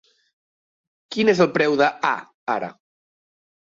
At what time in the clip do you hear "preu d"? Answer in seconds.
1.59-1.93